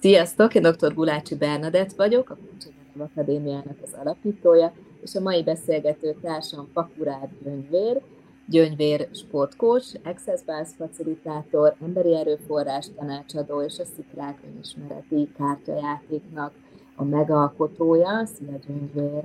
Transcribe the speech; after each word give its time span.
Sziasztok, 0.00 0.54
én 0.54 0.62
dr. 0.62 0.94
Gulácsi 0.94 1.34
Bernadett 1.34 1.92
vagyok, 1.92 2.30
a 2.30 2.36
Kulcsodanov 2.36 3.10
Akadémiának 3.10 3.76
az 3.82 3.94
alapítója, 4.00 4.72
és 5.02 5.14
a 5.14 5.20
mai 5.20 5.42
beszélgető 5.42 6.16
társam 6.22 6.70
Pakurád 6.72 7.28
Gyöngyvér, 7.42 8.00
Gyöngyvér 8.46 9.08
sportcoach, 9.12 9.96
Access 10.04 10.42
Bars 10.42 10.68
facilitátor, 10.76 11.76
emberi 11.82 12.14
erőforrás 12.14 12.86
tanácsadó 12.96 13.62
és 13.62 13.78
a 13.78 13.84
Szikrák 13.84 14.38
önismereti 14.52 15.32
kártyajátéknak 15.36 16.52
a 16.96 17.04
megalkotója. 17.04 18.26
Szia 18.26 18.58
Gyöngyvér! 18.66 19.22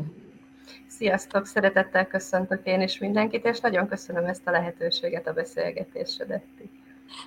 Sziasztok, 0.88 1.45
szeretettel 1.45 2.07
köszöntök 2.07 2.65
én 2.65 2.81
is 2.81 2.99
mindenkit, 2.99 3.45
és 3.45 3.59
nagyon 3.59 3.88
köszönöm 3.88 4.25
ezt 4.25 4.47
a 4.47 4.52
lehetőséget 4.52 5.27
a 5.27 5.34
beszélgetésre, 5.34 6.25
Detti. 6.25 6.70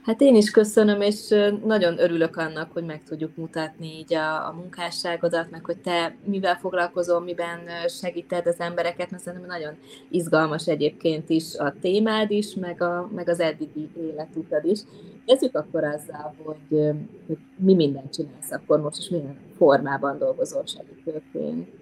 Hát 0.03 0.21
én 0.21 0.35
is 0.35 0.51
köszönöm, 0.51 1.01
és 1.01 1.29
nagyon 1.65 1.99
örülök 1.99 2.37
annak, 2.37 2.73
hogy 2.73 2.85
meg 2.85 3.03
tudjuk 3.03 3.37
mutatni 3.37 3.87
így 3.87 4.15
a, 4.15 4.49
a 4.49 4.53
munkásságodat, 4.53 5.51
meg 5.51 5.65
hogy 5.65 5.79
te 5.79 6.17
mivel 6.25 6.57
foglalkozol, 6.57 7.21
miben 7.21 7.59
segíted 7.89 8.47
az 8.47 8.61
embereket, 8.61 9.11
mert 9.11 9.23
szerintem 9.23 9.49
nagyon 9.49 9.75
izgalmas 10.09 10.67
egyébként 10.67 11.31
is 11.31 11.57
a 11.57 11.75
témád 11.81 12.31
is, 12.31 12.55
meg, 12.55 12.83
a, 12.83 13.11
meg 13.15 13.29
az 13.29 13.41
eddigi 13.41 13.89
életutad 13.97 14.65
is. 14.65 14.81
Kezdjük 15.27 15.57
akkor 15.57 15.85
azzal, 15.85 16.35
hogy, 16.45 16.81
hogy 17.27 17.39
mi 17.57 17.75
mindent 17.75 18.13
csinálsz 18.13 18.51
akkor 18.51 18.81
most, 18.81 18.99
és 18.99 19.09
milyen 19.09 19.39
formában 19.57 20.19
dolgozol 20.19 20.63
segítőként. 20.67 21.80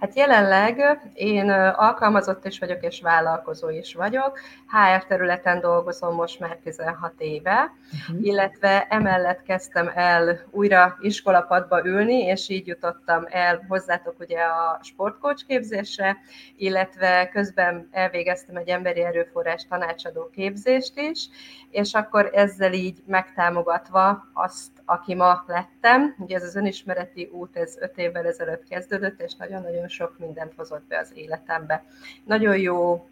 Hát 0.00 0.14
jelenleg 0.14 1.00
én 1.14 1.50
alkalmazott 1.50 2.46
is 2.46 2.58
vagyok, 2.58 2.82
és 2.82 3.00
vállalkozó 3.00 3.68
is 3.68 3.94
vagyok. 3.94 4.38
HR 4.66 5.04
területen 5.04 5.60
dolgozom 5.60 6.14
most 6.14 6.40
már 6.40 6.58
16 6.62 7.12
éve, 7.18 7.72
uh-huh. 7.92 8.26
illetve 8.26 8.86
emellett 8.88 9.42
kezdtem 9.42 9.90
el 9.94 10.40
újra 10.50 10.96
iskolapadba 11.00 11.86
ülni, 11.86 12.22
és 12.22 12.48
így 12.48 12.66
jutottam 12.66 13.24
el 13.28 13.64
hozzátok 13.68 14.14
ugye 14.18 14.40
a 14.40 14.78
sportcoach 14.82 15.46
képzésre, 15.46 16.16
illetve 16.56 17.28
közben 17.28 17.88
elvégeztem 17.90 18.56
egy 18.56 18.68
emberi 18.68 19.02
erőforrás 19.02 19.66
tanácsadó 19.68 20.30
képzést 20.34 20.98
is, 20.98 21.28
és 21.70 21.94
akkor 21.94 22.30
ezzel 22.32 22.72
így 22.72 23.02
megtámogatva 23.06 24.28
azt, 24.32 24.75
aki 24.86 25.14
ma 25.14 25.44
lettem, 25.46 26.14
ugye 26.18 26.36
ez 26.36 26.42
az 26.42 26.56
önismereti 26.56 27.28
út, 27.32 27.56
ez 27.56 27.76
öt 27.80 27.98
évvel 27.98 28.26
ezelőtt 28.26 28.68
kezdődött, 28.68 29.20
és 29.20 29.34
nagyon-nagyon 29.34 29.88
sok 29.88 30.18
mindent 30.18 30.54
hozott 30.56 30.86
be 30.88 30.98
az 30.98 31.10
életembe. 31.14 31.84
Nagyon 32.24 32.58
jó 32.58 33.08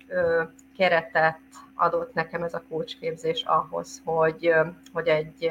keretet 0.77 1.39
adott 1.75 2.15
nekem 2.15 2.43
ez 2.43 2.55
a 2.55 2.63
kócsképzés 2.69 3.43
ahhoz, 3.43 4.03
hogy, 4.05 4.53
hogy 4.93 5.09
egy 5.09 5.51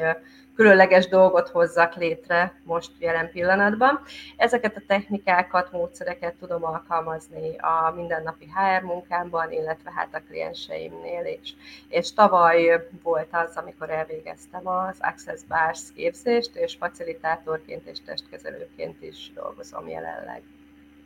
különleges 0.54 1.08
dolgot 1.08 1.48
hozzak 1.48 1.94
létre 1.94 2.60
most 2.64 2.90
jelen 2.98 3.30
pillanatban. 3.30 4.00
Ezeket 4.36 4.76
a 4.76 4.82
technikákat, 4.86 5.72
módszereket 5.72 6.34
tudom 6.34 6.64
alkalmazni 6.64 7.56
a 7.56 7.92
mindennapi 7.96 8.46
HR 8.54 8.82
munkámban, 8.82 9.52
illetve 9.52 9.92
hát 9.94 10.14
a 10.14 10.22
klienseimnél 10.28 11.38
is. 11.40 11.54
És 11.88 12.12
tavaly 12.12 12.88
volt 13.02 13.28
az, 13.30 13.56
amikor 13.56 13.90
elvégeztem 13.90 14.68
az 14.68 14.96
Access 15.00 15.40
Bars 15.48 15.80
képzést, 15.94 16.56
és 16.56 16.76
facilitátorként 16.78 17.86
és 17.86 17.98
testkezelőként 18.04 19.02
is 19.02 19.32
dolgozom 19.34 19.88
jelenleg. 19.88 20.42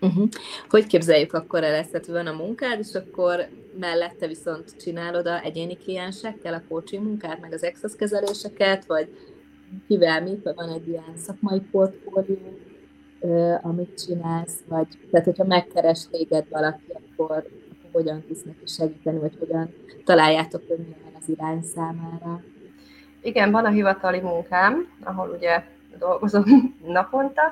Uh-huh. 0.00 0.28
Hogy 0.68 0.86
képzeljük 0.86 1.32
akkor 1.32 1.64
el 1.64 1.74
ezt? 1.74 2.06
Van 2.06 2.26
a 2.26 2.32
munkád, 2.32 2.78
és 2.78 2.94
akkor 2.94 3.48
mellette 3.78 4.26
viszont 4.26 4.76
csinálod 4.76 5.26
a 5.26 5.42
egyéni 5.42 5.76
kliensekkel 5.76 6.54
a 6.54 6.62
coaching 6.68 7.04
munkát, 7.04 7.40
meg 7.40 7.52
az 7.52 7.62
access 7.62 7.96
kezeléseket, 7.96 8.86
vagy 8.86 9.08
kivel 9.86 10.22
mit, 10.22 10.42
vagy 10.42 10.54
van 10.54 10.68
egy 10.68 10.88
ilyen 10.88 11.16
szakmai 11.16 11.60
portfólió, 11.60 12.58
amit 13.62 14.04
csinálsz, 14.06 14.60
vagy 14.68 14.86
tehát 15.10 15.26
hogyha 15.26 15.44
megkeres 15.44 16.08
téged 16.10 16.48
valaki, 16.50 16.84
akkor, 16.88 17.36
akkor 17.36 17.90
hogyan 17.92 18.24
tudsz 18.26 18.42
neki 18.42 18.66
segíteni, 18.66 19.18
vagy 19.18 19.36
hogyan 19.38 19.74
találjátok, 20.04 20.62
hogy 20.68 20.78
milyen 20.78 21.16
az 21.20 21.28
irány 21.28 21.62
számára? 21.62 22.42
Igen, 23.22 23.50
van 23.50 23.64
a 23.64 23.70
hivatali 23.70 24.20
munkám, 24.20 24.88
ahol 25.02 25.36
ugye 25.38 25.62
dolgozom 25.98 26.44
naponta, 26.86 27.42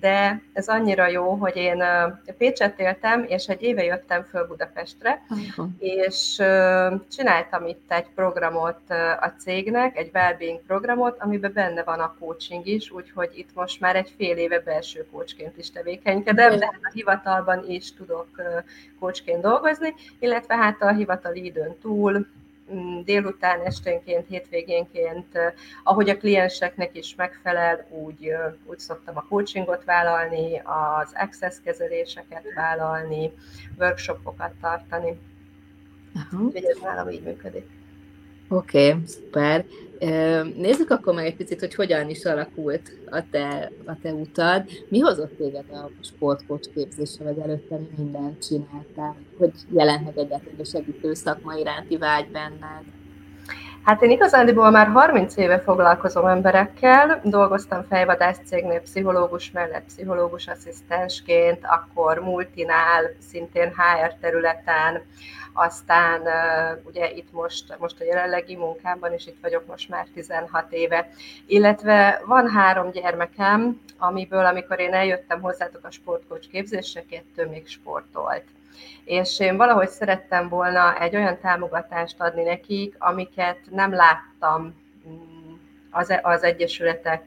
de 0.00 0.42
ez 0.52 0.68
annyira 0.68 1.08
jó, 1.08 1.34
hogy 1.34 1.56
én 1.56 1.82
Pécset 2.38 2.80
éltem, 2.80 3.24
és 3.28 3.46
egy 3.46 3.62
éve 3.62 3.84
jöttem 3.84 4.22
föl 4.22 4.46
Budapestre, 4.46 5.22
uh-huh. 5.28 5.68
és 5.78 6.34
csináltam 7.10 7.66
itt 7.66 7.92
egy 7.92 8.06
programot 8.14 8.80
a 9.20 9.32
cégnek, 9.38 9.96
egy 9.96 10.10
wellbeing 10.14 10.60
programot, 10.66 11.20
amiben 11.20 11.52
benne 11.52 11.82
van 11.82 12.00
a 12.00 12.14
coaching 12.18 12.66
is, 12.66 12.90
úgyhogy 12.90 13.30
itt 13.34 13.50
most 13.54 13.80
már 13.80 13.96
egy 13.96 14.14
fél 14.16 14.36
éve 14.36 14.60
belső 14.60 15.06
coachként 15.10 15.58
is 15.58 15.70
tevékenykedem, 15.70 16.58
de 16.58 16.64
hát 16.64 16.80
a 16.82 16.90
hivatalban 16.92 17.64
is 17.68 17.94
tudok 17.94 18.28
coachként 18.98 19.40
dolgozni, 19.40 19.94
illetve 20.18 20.56
hát 20.56 20.82
a 20.82 20.92
hivatali 20.92 21.44
időn 21.44 21.78
túl 21.80 22.26
délután, 23.04 23.60
esténként, 23.60 24.26
hétvégénként, 24.28 25.38
ahogy 25.84 26.08
a 26.08 26.16
klienseknek 26.16 26.96
is 26.96 27.14
megfelel, 27.14 27.86
úgy, 27.90 28.32
úgy 28.64 28.78
szoktam 28.78 29.16
a 29.16 29.26
coachingot 29.28 29.84
vállalni, 29.84 30.58
az 30.58 31.12
access 31.14 31.56
kezeléseket 31.64 32.44
vállalni, 32.54 33.32
workshopokat 33.78 34.52
tartani. 34.60 35.18
Aha. 36.14 36.42
Úgyhogy 36.42 36.64
ez 36.64 36.78
nálam 36.82 37.08
így 37.08 37.22
működik. 37.22 37.75
Oké, 38.48 38.88
okay, 38.88 39.00
szuper. 39.06 39.64
Nézzük 40.56 40.90
akkor 40.90 41.14
meg 41.14 41.26
egy 41.26 41.36
picit, 41.36 41.60
hogy 41.60 41.74
hogyan 41.74 42.08
is 42.08 42.24
alakult 42.24 42.98
a 43.10 43.22
te, 43.30 43.72
a 43.86 43.96
te 44.02 44.12
utad. 44.12 44.64
Mi 44.88 44.98
hozott 44.98 45.36
téged 45.36 45.64
a 45.70 45.90
sportkocs 46.00 46.66
képzésre, 46.74 47.24
vagy 47.24 47.38
előtte 47.38 47.76
mi 47.76 47.88
mindent 47.96 48.46
csináltál? 48.46 49.16
Hogy 49.38 49.52
jelent 49.70 50.04
meg 50.04 50.18
egyáltalán 50.18 50.60
a 50.60 50.64
segítő 50.64 51.14
szakma 51.14 51.54
iránti 51.54 51.96
vágy 51.96 52.28
benned? 52.30 52.84
Hát 53.86 54.02
én 54.02 54.10
igazándiból 54.10 54.70
már 54.70 54.86
30 54.86 55.36
éve 55.36 55.60
foglalkozom 55.60 56.26
emberekkel, 56.26 57.20
dolgoztam 57.24 57.84
fejvadász 57.88 58.40
cégnél 58.44 58.80
pszichológus 58.80 59.50
mellett 59.50 59.84
pszichológus 59.84 60.46
asszisztensként, 60.46 61.58
akkor 61.62 62.18
multinál, 62.18 63.02
szintén 63.30 63.68
HR 63.68 64.14
területen, 64.20 65.02
aztán 65.52 66.22
ugye 66.84 67.10
itt 67.10 67.32
most, 67.32 67.76
most 67.78 68.00
a 68.00 68.04
jelenlegi 68.04 68.56
munkámban 68.56 69.12
is 69.12 69.26
itt 69.26 69.38
vagyok 69.42 69.66
most 69.66 69.88
már 69.88 70.06
16 70.14 70.72
éve, 70.72 71.08
illetve 71.46 72.22
van 72.24 72.48
három 72.50 72.90
gyermekem, 72.90 73.80
amiből 73.98 74.44
amikor 74.44 74.80
én 74.80 74.94
eljöttem 74.94 75.40
hozzátok 75.40 75.84
a 75.84 75.90
sportkocs 75.90 76.48
képzésre, 76.48 77.04
kettő 77.10 77.48
még 77.48 77.68
sportolt 77.68 78.44
és 79.04 79.40
én 79.40 79.56
valahogy 79.56 79.88
szerettem 79.88 80.48
volna 80.48 81.00
egy 81.00 81.16
olyan 81.16 81.38
támogatást 81.40 82.20
adni 82.20 82.42
nekik, 82.42 82.94
amiket 82.98 83.58
nem 83.70 83.92
láttam 83.92 84.74
az, 85.96 86.18
az 86.22 86.42
egyesületek 86.42 87.22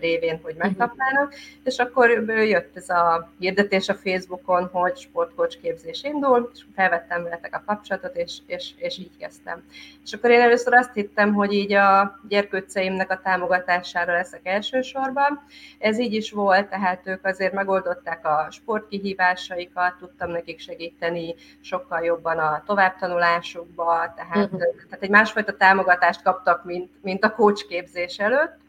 révén, 0.00 0.40
hogy 0.42 0.54
mhm. 0.54 0.66
megkapnának, 0.66 1.34
és 1.64 1.78
akkor 1.78 2.10
jött 2.28 2.76
ez 2.76 2.88
a 2.88 3.30
hirdetés 3.38 3.88
a 3.88 3.94
Facebookon, 3.94 4.68
hogy 4.72 4.96
sportcoach 4.96 5.60
képzés 5.60 6.02
indul, 6.02 6.50
és 6.54 6.60
felvettem 6.74 7.22
veletek 7.22 7.54
a 7.54 7.62
kapcsolatot, 7.66 8.16
és, 8.16 8.38
és, 8.46 8.70
és 8.76 8.98
így 8.98 9.16
kezdtem. 9.18 9.62
És 10.04 10.12
akkor 10.12 10.30
én 10.30 10.40
először 10.40 10.74
azt 10.74 10.92
hittem, 10.92 11.34
hogy 11.34 11.52
így 11.52 11.72
a 11.72 12.20
gyerkőceimnek 12.28 13.10
a 13.10 13.20
támogatására 13.24 14.12
leszek 14.12 14.40
elsősorban. 14.42 15.42
Ez 15.78 15.98
így 15.98 16.12
is 16.12 16.30
volt, 16.30 16.68
tehát 16.68 17.06
ők 17.06 17.24
azért 17.26 17.52
megoldották 17.52 18.26
a 18.26 18.46
sportkihívásaikat, 18.50 19.94
tudtam 19.98 20.30
nekik 20.30 20.60
segíteni 20.60 21.34
sokkal 21.60 22.04
jobban 22.04 22.38
a 22.38 22.62
továbbtanulásukba, 22.66 24.14
tehát, 24.16 24.44
uh-huh. 24.44 24.60
tehát 24.60 25.02
egy 25.02 25.10
másfajta 25.10 25.56
támogatást 25.56 26.22
kaptak, 26.22 26.64
mint, 26.64 26.90
mint 27.02 27.24
a 27.24 27.34
coach 27.34 27.66
képzés 27.66 28.13
születés 28.14 28.18
előtt, 28.18 28.62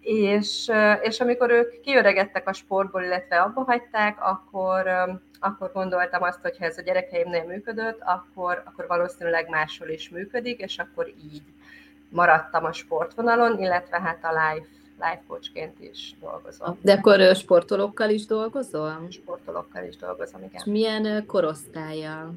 és, 0.00 0.70
és 1.02 1.20
amikor 1.20 1.50
ők 1.50 1.80
kiöregedtek 1.80 2.48
a 2.48 2.52
sportból, 2.52 3.02
illetve 3.02 3.40
abba 3.40 3.62
hagyták, 3.62 4.16
akkor, 4.20 4.88
akkor 5.40 5.70
gondoltam 5.72 6.22
azt, 6.22 6.40
hogy 6.42 6.56
ha 6.58 6.64
ez 6.64 6.78
a 6.78 6.82
gyerekeimnél 6.82 7.44
működött, 7.44 8.00
akkor, 8.00 8.62
akkor 8.64 8.86
valószínűleg 8.86 9.48
máshol 9.48 9.88
is 9.88 10.08
működik, 10.08 10.60
és 10.60 10.78
akkor 10.78 11.08
így 11.08 11.42
maradtam 12.08 12.64
a 12.64 12.72
sportvonalon, 12.72 13.58
illetve 13.58 14.00
hát 14.00 14.18
a 14.22 14.28
life, 14.28 14.66
life 14.94 15.22
coachként 15.26 15.80
is 15.80 16.14
dolgozom. 16.20 16.78
De 16.80 16.92
akkor 16.92 17.34
sportolókkal 17.34 18.10
is 18.10 18.26
dolgozol? 18.26 19.06
Sportolókkal 19.10 19.84
is 19.84 19.96
dolgozom, 19.96 20.42
igen. 20.42 20.54
És 20.54 20.64
milyen 20.64 21.26
korosztályjal? 21.26 22.34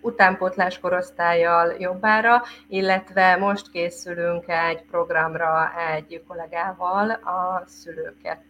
Utánpótlás 0.00 0.78
korosztályjal 0.78 1.74
jobbára, 1.78 2.42
illetve 2.68 3.36
most 3.36 3.70
készülünk 3.70 4.44
egy 4.48 4.82
programra 4.90 5.72
egy 5.94 6.22
kollégával 6.26 7.10
a 7.10 7.64
szülőket 7.66 8.42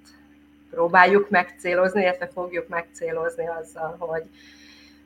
próbáljuk 0.70 1.30
megcélozni, 1.30 2.02
illetve 2.02 2.26
fogjuk 2.26 2.68
megcélozni 2.68 3.46
azzal, 3.46 3.96
hogy 3.98 4.22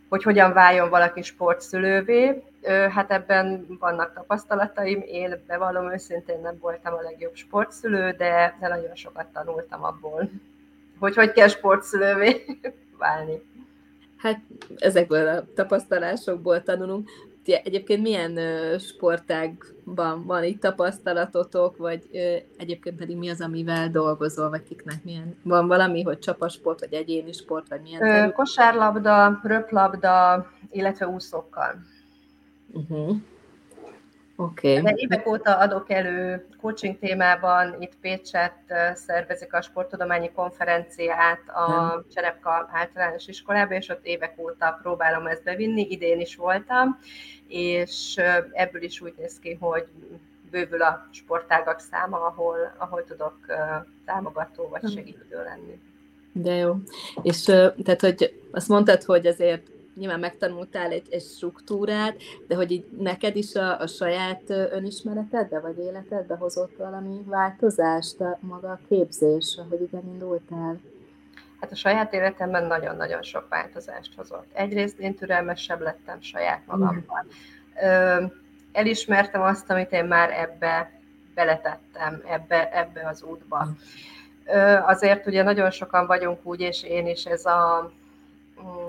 hogy 0.08 0.22
hogyan 0.22 0.52
váljon 0.52 0.88
valaki 0.88 1.22
sportszülővé. 1.22 2.42
Hát 2.90 3.10
ebben 3.10 3.66
vannak 3.80 4.14
tapasztalataim, 4.14 5.02
én 5.06 5.42
bevallom 5.46 5.92
őszintén 5.92 6.40
nem 6.40 6.58
voltam 6.60 6.94
a 6.94 7.00
legjobb 7.00 7.34
sportszülő, 7.34 8.10
de, 8.10 8.56
de 8.60 8.68
nagyon 8.68 8.94
sokat 8.94 9.26
tanultam 9.26 9.84
abból, 9.84 10.30
hogy 10.98 11.14
hogy 11.14 11.32
kell 11.32 11.48
sportszülővé 11.48 12.44
válni. 12.98 13.42
Hát 14.24 14.40
ezekből 14.76 15.28
a 15.28 15.44
tapasztalásokból 15.54 16.62
tanulunk. 16.62 17.10
Egyébként 17.44 18.02
milyen 18.02 18.38
sportágban 18.78 20.26
van 20.26 20.44
itt 20.44 20.60
tapasztalatotok, 20.60 21.76
vagy 21.76 22.08
egyébként 22.56 22.96
pedig 22.96 23.16
mi 23.16 23.28
az, 23.28 23.40
amivel 23.40 23.90
dolgozol, 23.90 24.50
vagy 24.50 24.62
kiknek 24.62 25.04
milyen? 25.04 25.36
Van 25.42 25.66
valami, 25.66 26.02
hogy 26.02 26.18
csapasport, 26.18 26.80
vagy 26.80 26.92
egyéni 26.92 27.32
sport, 27.32 27.68
vagy 27.68 27.80
milyen? 27.82 28.32
Kosárlabda, 28.32 29.40
röplabda, 29.42 30.46
illetve 30.70 31.08
úszókkal. 31.08 31.74
Uh-huh. 32.72 33.16
Okay. 34.36 34.80
De 34.80 34.92
évek 34.96 35.26
óta 35.26 35.58
adok 35.58 35.90
elő 35.90 36.46
coaching 36.60 36.98
témában, 36.98 37.76
itt 37.82 37.96
Pécset 38.00 38.54
szervezik 38.94 39.54
a 39.54 39.62
sporttudományi 39.62 40.30
konferenciát 40.34 41.48
a 41.48 42.04
Cserepka 42.14 42.68
általános 42.72 43.26
iskolába, 43.26 43.74
és 43.74 43.88
ott 43.88 44.06
évek 44.06 44.34
óta 44.38 44.78
próbálom 44.82 45.26
ezt 45.26 45.42
bevinni, 45.42 45.86
idén 45.90 46.20
is 46.20 46.36
voltam, 46.36 46.98
és 47.48 48.20
ebből 48.52 48.82
is 48.82 49.00
úgy 49.00 49.14
néz 49.16 49.38
ki, 49.38 49.56
hogy 49.60 49.86
bővül 50.50 50.82
a 50.82 51.08
sportágak 51.10 51.80
száma, 51.80 52.26
ahol, 52.26 52.74
ahol 52.78 53.04
tudok 53.04 53.36
támogató 54.04 54.68
vagy 54.68 54.80
hm. 54.80 54.86
segítő 54.86 55.42
lenni. 55.44 55.80
De 56.32 56.54
jó. 56.54 56.74
És 57.22 57.42
tehát, 57.42 58.00
hogy 58.00 58.40
azt 58.52 58.68
mondtad, 58.68 59.02
hogy 59.02 59.26
azért 59.26 59.73
nyilván 59.94 60.20
megtanultál 60.20 60.90
egy, 60.90 61.06
egy 61.10 61.22
struktúrát, 61.22 62.16
de 62.46 62.54
hogy 62.54 62.70
így 62.70 62.84
neked 62.98 63.36
is 63.36 63.54
a, 63.54 63.80
a 63.80 63.86
saját 63.86 64.42
önismeretedbe 64.48 65.60
vagy 65.60 65.78
életedbe 65.78 66.34
hozott 66.34 66.76
valami 66.76 67.22
változást 67.24 68.20
a 68.20 68.38
maga 68.40 68.70
a 68.70 68.80
képzés, 68.88 69.58
ahogy 69.58 69.82
igen 69.82 70.04
indultál? 70.12 70.80
Hát 71.60 71.72
a 71.72 71.76
saját 71.76 72.12
életemben 72.12 72.66
nagyon-nagyon 72.66 73.22
sok 73.22 73.48
változást 73.48 74.14
hozott. 74.16 74.46
Egyrészt 74.52 74.98
én 74.98 75.14
türelmesebb 75.14 75.80
lettem 75.80 76.20
saját 76.20 76.66
magammal. 76.66 77.26
Mm. 77.86 78.24
Elismertem 78.72 79.42
azt, 79.42 79.70
amit 79.70 79.92
én 79.92 80.04
már 80.04 80.30
ebbe 80.30 81.00
beletettem, 81.34 82.22
ebbe, 82.26 82.78
ebbe 82.78 83.08
az 83.08 83.22
útba. 83.22 83.64
Mm. 83.64 83.72
Azért 84.86 85.26
ugye 85.26 85.42
nagyon 85.42 85.70
sokan 85.70 86.06
vagyunk 86.06 86.38
úgy, 86.42 86.60
és 86.60 86.82
én 86.82 87.06
is 87.06 87.24
ez 87.24 87.44
a 87.44 87.90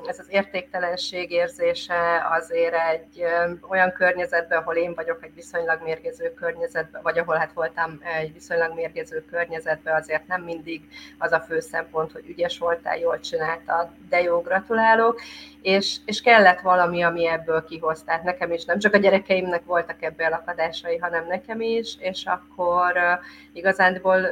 ez 0.08 0.20
az 0.20 0.28
értéktelenség 0.30 1.32
érzése 1.32 2.28
azért 2.30 2.74
egy 2.74 3.24
olyan 3.70 3.92
környezetben, 3.92 4.58
ahol 4.58 4.76
én 4.76 4.94
vagyok 4.94 5.24
egy 5.24 5.34
viszonylag 5.34 5.82
mérgező 5.84 6.34
környezetben, 6.34 7.02
vagy 7.02 7.18
ahol 7.18 7.36
hát 7.36 7.54
voltam 7.54 8.00
egy 8.18 8.34
viszonylag 8.34 8.74
mérgező 8.74 9.26
környezetben, 9.32 9.96
azért 9.96 10.28
nem 10.28 10.42
mindig 10.42 10.82
az 11.18 11.32
a 11.32 11.40
fő 11.40 11.60
szempont, 11.60 12.12
hogy 12.12 12.30
ügyes 12.30 12.58
voltál, 12.58 12.98
jól 12.98 13.20
csináltad, 13.20 13.88
de 14.10 14.22
jó, 14.22 14.42
gratulálok, 14.42 15.22
és, 15.62 15.98
és 16.06 16.22
kellett 16.22 16.62
valami, 16.62 17.02
ami 17.02 17.28
ebből 17.28 17.66
kihoz. 17.66 18.04
Tehát 18.04 18.24
nekem 18.24 18.52
is, 18.52 18.66
nem 18.66 18.80
csak 18.80 18.94
a 18.94 18.98
gyerekeimnek 18.98 19.66
voltak 19.66 20.02
ebből 20.04 20.34
akadásai, 20.34 20.98
hanem 20.98 21.28
nekem 21.28 21.62
is, 21.62 21.96
és 22.00 22.26
akkor 22.26 23.20
igazándiból 23.54 24.28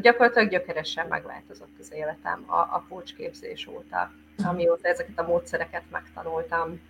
gyakorlatilag 0.00 0.48
gyökeresen 0.48 1.06
megváltozott 1.06 1.78
az 1.78 1.92
életem 1.92 2.44
a, 2.46 2.56
a 2.56 2.84
coachképzés 2.88 3.66
óta 3.66 4.10
amióta 4.44 4.88
ezeket 4.88 5.18
a 5.18 5.22
módszereket 5.22 5.82
megtanultam. 5.90 6.80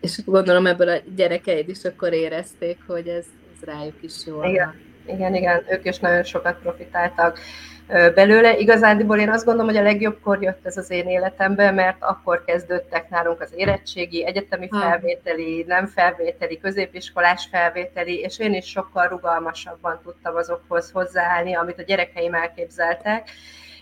És 0.00 0.24
gondolom 0.24 0.66
ebből 0.66 0.88
a 0.88 0.98
gyerekeid 1.16 1.68
is 1.68 1.84
akkor 1.84 2.12
érezték, 2.12 2.78
hogy 2.86 3.08
ez, 3.08 3.26
ez 3.54 3.64
rájuk 3.64 4.02
is 4.02 4.26
jó. 4.26 4.44
Igen, 4.44 4.74
igen, 5.06 5.34
igen, 5.34 5.64
ők 5.70 5.84
is 5.84 5.98
nagyon 5.98 6.24
sokat 6.24 6.58
profitáltak 6.58 7.38
belőle. 7.86 8.56
Igazándiból 8.56 9.18
én 9.18 9.30
azt 9.30 9.44
gondolom, 9.44 9.70
hogy 9.70 9.80
a 9.80 9.82
legjobbkor 9.82 10.42
jött 10.42 10.66
ez 10.66 10.76
az 10.76 10.90
én 10.90 11.08
életembe, 11.08 11.70
mert 11.70 11.96
akkor 12.00 12.44
kezdődtek 12.44 13.08
nálunk 13.10 13.40
az 13.40 13.52
érettségi, 13.54 14.26
egyetemi 14.26 14.68
felvételi, 14.68 15.64
nem 15.66 15.86
felvételi, 15.86 16.58
középiskolás 16.58 17.48
felvételi, 17.50 18.18
és 18.18 18.38
én 18.38 18.54
is 18.54 18.66
sokkal 18.66 19.08
rugalmasabban 19.08 20.00
tudtam 20.02 20.36
azokhoz 20.36 20.90
hozzáállni, 20.90 21.54
amit 21.54 21.78
a 21.78 21.82
gyerekeim 21.82 22.34
elképzeltek, 22.34 23.30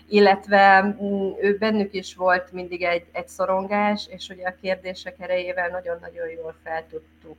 illetve 0.09 0.81
mm, 0.81 1.31
ő 1.41 1.57
bennük 1.57 1.93
is 1.93 2.15
volt 2.15 2.51
mindig 2.51 2.83
egy, 2.83 3.05
egy 3.11 3.27
szorongás, 3.27 4.07
és 4.09 4.29
ugye 4.29 4.47
a 4.47 4.55
kérdések 4.61 5.15
erejével 5.19 5.69
nagyon-nagyon 5.69 6.29
jól 6.29 6.55
fel 6.63 6.85
tudtuk 6.89 7.37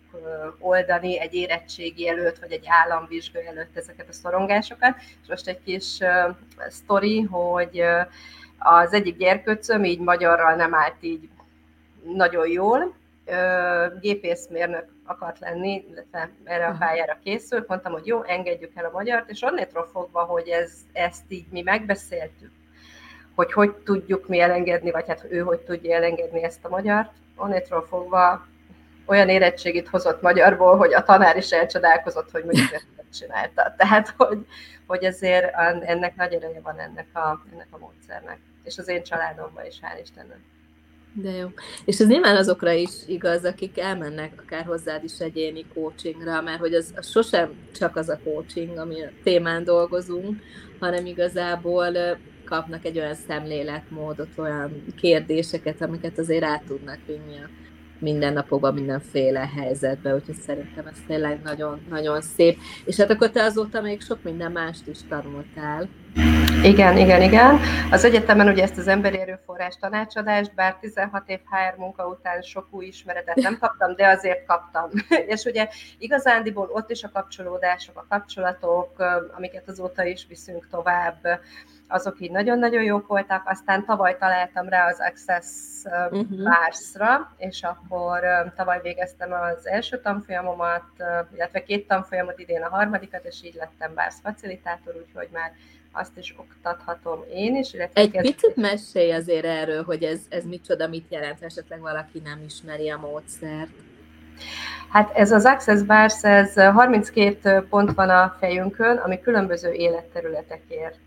oldani 0.59 1.21
egy 1.21 1.35
érettségi 1.35 2.09
előtt, 2.09 2.39
vagy 2.39 2.53
egy 2.53 2.65
államvizsga 2.67 3.43
előtt 3.43 3.77
ezeket 3.77 4.09
a 4.09 4.13
szorongásokat. 4.13 4.97
És 5.23 5.29
most 5.29 5.49
egy 5.49 5.63
kis 5.65 5.99
sztori, 6.69 7.21
hogy 7.21 7.83
az 8.59 8.93
egyik 8.93 9.17
gyerkőcöm 9.17 9.85
így 9.85 10.01
magyarral 10.01 10.55
nem 10.55 10.75
állt 10.75 10.97
így 11.01 11.29
nagyon 12.15 12.49
jól, 12.49 12.95
gépészmérnök 14.01 14.96
akart 15.07 15.39
lenni, 15.39 15.85
illetve 15.91 16.31
erre 16.45 16.67
a 16.67 16.77
pályára 16.79 17.19
készült, 17.25 17.69
mondtam, 17.69 17.93
hogy 17.93 18.07
jó, 18.07 18.23
engedjük 18.23 18.73
el 18.75 18.85
a 18.85 18.91
magyart, 18.91 19.31
és 19.31 19.43
onnétról 19.43 19.89
fogva, 19.93 20.23
hogy 20.23 20.49
ez, 20.49 20.73
ezt 20.93 21.25
így 21.29 21.47
mi 21.51 21.63
megbeszéltük, 21.63 22.51
hogy 23.35 23.53
hogy 23.53 23.75
tudjuk 23.75 24.29
mi 24.29 24.41
elengedni, 24.41 24.91
vagy 24.91 25.07
hát 25.07 25.27
ő 25.29 25.39
hogy 25.39 25.61
tudja 25.61 25.95
elengedni 25.95 26.43
ezt 26.43 26.65
a 26.65 26.69
magyart, 26.69 27.13
onnétról 27.37 27.87
fogva 27.87 28.47
olyan 29.07 29.29
érettségit 29.29 29.89
hozott 29.89 30.23
magyarból, 30.23 30.77
hogy 30.77 30.95
a 30.95 31.03
tanár 31.03 31.37
is 31.37 31.51
elcsodálkozott, 31.51 32.31
hogy 32.31 32.45
mondjuk 32.45 32.73
ezt 32.73 32.87
csinálta. 33.19 33.75
Tehát, 33.77 34.15
hogy, 34.17 34.47
hogy 34.87 35.05
ezért 35.05 35.55
ennek 35.83 36.17
nagy 36.17 36.33
ereje 36.33 36.61
van 36.61 36.79
ennek 36.79 37.07
a, 37.13 37.45
ennek 37.53 37.67
a 37.71 37.79
módszernek. 37.79 38.39
És 38.65 38.79
az 38.79 38.89
én 38.89 39.03
családomban 39.03 39.67
is, 39.67 39.81
hál' 39.83 40.01
Istennek. 40.03 40.39
De 41.23 41.31
jó. 41.31 41.49
És 41.85 42.01
ez 42.01 42.07
nyilván 42.07 42.37
azokra 42.37 42.73
is 42.73 42.91
igaz, 43.07 43.45
akik 43.45 43.79
elmennek 43.79 44.33
akár 44.43 44.65
hozzád 44.65 45.05
is 45.05 45.19
egyéni 45.19 45.65
coachingra, 45.75 46.43
mert 46.43 46.59
hogy 46.59 46.75
az, 46.75 46.93
az 46.97 47.11
sosem 47.11 47.53
csak 47.77 47.97
az 47.97 48.09
a 48.09 48.19
coaching, 48.25 48.79
ami 48.79 49.03
a 49.03 49.11
témán 49.23 49.65
dolgozunk, 49.65 50.43
hanem 50.79 51.07
igazából 51.07 52.19
kapnak 52.45 52.85
egy 52.85 52.99
olyan 52.99 53.15
szemléletmódot, 53.15 54.29
olyan 54.37 54.85
kérdéseket, 54.97 55.83
amiket 55.83 56.19
azért 56.19 56.45
át 56.45 56.63
tudnak 56.63 56.99
vinni 57.07 57.39
a 57.39 57.49
mindennapokban, 57.99 58.75
mindenféle 58.75 59.51
helyzetben, 59.57 60.15
úgyhogy 60.15 60.41
szerintem 60.47 60.87
ez 60.87 60.97
tényleg 61.07 61.41
nagyon, 61.43 61.87
nagyon 61.91 62.21
szép. 62.21 62.59
És 62.85 62.97
hát 62.97 63.11
akkor 63.11 63.31
te 63.31 63.43
azóta 63.43 63.81
még 63.81 64.03
sok 64.03 64.23
minden 64.23 64.53
mást 64.53 64.87
is 64.87 64.99
tanultál. 65.09 65.89
Igen, 66.63 66.97
igen, 66.97 67.23
igen. 67.23 67.61
Az 67.91 68.05
egyetemen 68.05 68.49
ugye 68.49 68.63
ezt 68.63 68.79
az 68.79 68.89
emberi 68.89 69.19
erőforrás 69.19 69.77
tanácsadást, 69.81 70.55
bár 70.55 70.77
16 70.81 71.29
év 71.29 71.39
HR 71.39 71.79
munka 71.79 72.07
után 72.07 72.43
sok 72.43 72.67
új 72.71 72.87
ismeretet 72.87 73.35
nem 73.35 73.59
kaptam, 73.59 73.95
de 73.95 74.09
azért 74.09 74.47
kaptam. 74.47 74.91
És 75.35 75.45
ugye 75.45 75.69
igazándiból 75.99 76.69
ott 76.73 76.91
is 76.91 77.03
a 77.03 77.11
kapcsolódások, 77.13 77.99
a 77.99 78.07
kapcsolatok, 78.09 78.91
amiket 79.37 79.69
azóta 79.69 80.05
is 80.05 80.27
viszünk 80.29 80.69
tovább, 80.71 81.41
azok 81.89 82.21
így 82.21 82.31
nagyon-nagyon 82.31 82.83
jók 82.83 83.07
voltak, 83.07 83.43
aztán 83.47 83.85
tavaly 83.85 84.17
találtam 84.19 84.69
rá 84.69 84.89
az 84.89 85.01
Access 85.01 85.47
uh-huh. 86.11 87.27
És 87.37 87.63
akkor 87.63 88.21
tavaly 88.57 88.81
végeztem 88.83 89.33
az 89.33 89.67
első 89.67 90.01
tanfolyamomat, 90.01 90.85
illetve 91.35 91.63
két 91.63 91.87
tanfolyamot, 91.87 92.39
idén 92.39 92.63
a 92.63 92.69
harmadikat, 92.69 93.25
és 93.25 93.43
így 93.43 93.55
lettem 93.55 93.93
Mars 93.95 94.15
facilitátor, 94.23 94.95
úgyhogy 95.07 95.29
már 95.33 95.53
azt 95.93 96.17
is 96.17 96.35
oktathatom 96.39 97.25
én 97.31 97.57
is. 97.57 97.73
Illetve 97.73 98.01
Egy 98.01 98.11
kezd... 98.11 98.27
picit 98.27 98.57
mesélj 98.57 99.13
azért 99.13 99.45
erről, 99.45 99.85
hogy 99.85 100.03
ez, 100.03 100.21
ez 100.29 100.45
micsoda, 100.45 100.89
mit 100.89 101.07
jelent, 101.09 101.43
esetleg 101.43 101.81
valaki 101.81 102.21
nem 102.25 102.43
ismeri 102.47 102.91
a 102.91 102.97
módszert. 102.99 103.71
Hát 104.89 105.11
ez 105.17 105.33
az 105.33 105.45
Access 105.45 105.83
Bars, 105.83 106.25
ez 106.25 106.55
32 106.55 107.67
pont 107.71 107.95
van 107.95 108.11
a 108.11 108.37
fejünkön, 108.41 108.97
ami 108.97 109.21
különböző 109.21 109.73
életterületekért 109.73 110.99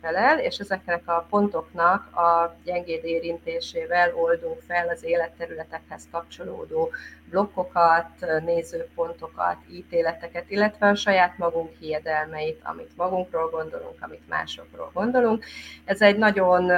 felel, 0.00 0.38
és 0.38 0.58
ezeknek 0.58 1.02
a 1.04 1.26
pontoknak 1.30 2.16
a 2.16 2.56
gyengéd 2.64 3.04
érintésével 3.04 4.14
oldunk 4.14 4.60
fel 4.66 4.88
az 4.88 5.04
életterületekhez 5.04 6.02
kapcsolódó 6.10 6.90
blokkokat, 7.30 8.08
nézőpontokat, 8.44 9.56
ítéleteket, 9.70 10.44
illetve 10.48 10.88
a 10.88 10.94
saját 10.94 11.38
magunk 11.38 11.70
hiedelmeit, 11.78 12.60
amit 12.62 12.96
magunkról 12.96 13.48
gondolunk, 13.50 13.96
amit 14.00 14.28
másokról 14.28 14.90
gondolunk. 14.94 15.44
Ez 15.84 16.00
egy 16.00 16.16
nagyon 16.16 16.72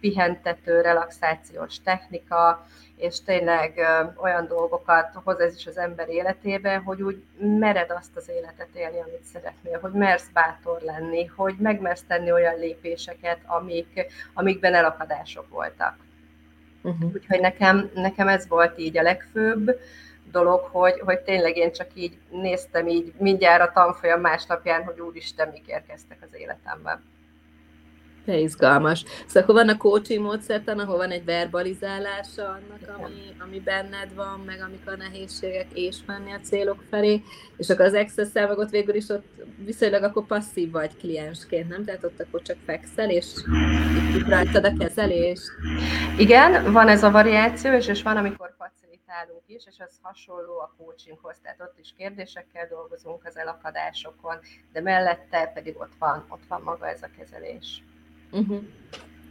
pihentető, 0.00 0.80
relaxációs 0.80 1.80
technika, 1.84 2.66
és 2.98 3.22
tényleg 3.22 3.80
olyan 4.16 4.46
dolgokat 4.46 5.10
hoz 5.24 5.40
ez 5.40 5.54
is 5.54 5.66
az 5.66 5.78
ember 5.78 6.08
életébe, 6.08 6.76
hogy 6.76 7.02
úgy 7.02 7.22
mered 7.38 7.90
azt 7.90 8.16
az 8.16 8.28
életet 8.28 8.68
élni, 8.74 9.00
amit 9.00 9.24
szeretnél, 9.32 9.78
hogy 9.80 9.92
mersz 9.92 10.28
bátor 10.32 10.80
lenni, 10.80 11.24
hogy 11.24 11.54
megmersz 11.58 12.04
tenni 12.06 12.32
olyan 12.32 12.58
lépéseket, 12.58 13.38
amik, 13.46 14.06
amikben 14.34 14.74
elakadások 14.74 15.48
voltak. 15.48 15.96
Uh-huh. 16.82 17.10
Úgyhogy 17.14 17.40
nekem, 17.40 17.90
nekem 17.94 18.28
ez 18.28 18.48
volt 18.48 18.78
így 18.78 18.98
a 18.98 19.02
legfőbb 19.02 19.80
dolog, 20.30 20.60
hogy, 20.60 21.00
hogy 21.00 21.20
tényleg 21.20 21.56
én 21.56 21.72
csak 21.72 21.88
így 21.94 22.18
néztem 22.30 22.88
így 22.88 23.12
mindjárt 23.18 23.68
a 23.68 23.72
tanfolyam 23.72 24.20
másnapján, 24.20 24.84
hogy 24.84 25.00
úristen, 25.00 25.48
mik 25.48 25.66
érkeztek 25.66 26.18
az 26.20 26.28
életemben. 26.32 27.04
De 28.28 28.36
izgalmas. 28.36 29.04
Szóval 29.26 29.42
akkor 29.42 29.54
van 29.54 29.68
a 29.68 29.76
coaching 29.76 30.24
módszertan, 30.24 30.78
ahol 30.78 30.96
van 30.96 31.10
egy 31.10 31.24
verbalizálása 31.24 32.42
annak, 32.42 32.98
ami, 32.98 33.34
ami 33.38 33.60
benned 33.60 34.14
van, 34.14 34.42
meg 34.46 34.60
amik 34.60 34.86
a 34.86 34.96
nehézségek, 34.96 35.66
és 35.72 35.96
menni 36.06 36.32
a 36.32 36.40
célok 36.40 36.82
felé, 36.90 37.22
és 37.56 37.70
akkor 37.70 37.84
az 37.84 37.92
access 37.92 38.32
meg 38.32 38.58
ott 38.58 38.70
végül 38.70 38.94
is 38.94 39.08
ott 39.08 39.26
viszonylag 39.64 40.02
akkor 40.02 40.26
passzív 40.26 40.70
vagy 40.70 40.96
kliensként, 40.96 41.68
nem? 41.68 41.84
Tehát 41.84 42.04
ott 42.04 42.20
akkor 42.20 42.42
csak 42.42 42.56
fekszel, 42.64 43.10
és 43.10 43.26
rajtad 44.26 44.64
a 44.64 44.72
kezelést. 44.78 45.50
Igen, 46.18 46.72
van 46.72 46.88
ez 46.88 47.02
a 47.02 47.10
variáció, 47.10 47.72
és, 47.72 47.86
és 47.86 48.02
van, 48.02 48.16
amikor 48.16 48.54
facilitálunk 48.58 49.42
is, 49.46 49.62
és 49.66 49.76
ez 49.78 49.98
hasonló 50.02 50.58
a 50.58 50.74
coachinghoz, 50.78 51.36
tehát 51.42 51.60
ott 51.60 51.78
is 51.78 51.94
kérdésekkel 51.96 52.66
dolgozunk 52.70 53.24
az 53.24 53.36
elakadásokon, 53.36 54.38
de 54.72 54.80
mellette 54.80 55.50
pedig 55.54 55.76
ott 55.78 55.92
van, 55.98 56.24
ott 56.28 56.46
van 56.48 56.60
maga 56.62 56.88
ez 56.88 57.02
a 57.02 57.08
kezelés. 57.18 57.82
Uh-huh. 58.30 58.62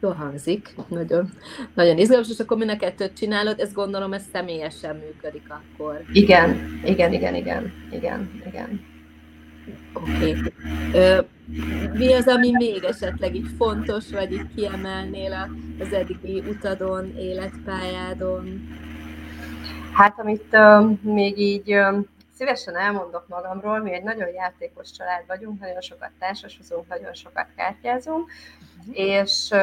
Jó 0.01 0.09
hangzik, 0.09 0.75
nagyon, 0.87 1.29
nagyon 1.73 1.97
izgalmas, 1.97 2.29
és 2.29 2.39
akkor 2.39 2.57
mind 2.57 2.69
a 2.69 2.77
kettőt 2.77 3.13
csinálod, 3.13 3.59
ezt 3.59 3.73
gondolom, 3.73 4.13
ez 4.13 4.23
személyesen 4.33 4.95
működik 4.95 5.49
akkor. 5.49 6.03
Igen, 6.11 6.79
igen, 6.85 7.13
igen, 7.13 7.35
igen, 7.35 7.73
igen, 7.91 8.41
igen. 8.45 8.85
Oké. 9.93 10.35
Okay. 10.91 11.25
Mi 11.93 12.13
az, 12.13 12.27
ami 12.27 12.51
még 12.51 12.83
esetleg 12.83 13.35
így 13.35 13.49
fontos, 13.57 14.11
vagy 14.11 14.31
így 14.31 14.53
kiemelnél 14.55 15.49
az 15.79 15.93
eddigi 15.93 16.39
utadon, 16.39 17.17
életpályádon? 17.17 18.67
Hát, 19.93 20.19
amit 20.19 20.45
uh, 20.51 20.99
még 21.01 21.39
így 21.39 21.73
uh, 21.73 22.05
szívesen 22.37 22.75
elmondok 22.75 23.27
magamról, 23.27 23.79
mi 23.79 23.93
egy 23.93 24.03
nagyon 24.03 24.29
játékos 24.33 24.91
család 24.91 25.23
vagyunk, 25.27 25.59
nagyon 25.59 25.81
sokat 25.81 26.11
társasozunk, 26.19 26.87
nagyon 26.87 27.13
sokat 27.13 27.47
kártyázunk, 27.55 28.31
és 28.91 29.53